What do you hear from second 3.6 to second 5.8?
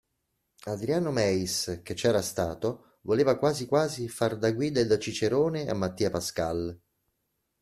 quasi far da guida e da cicerone a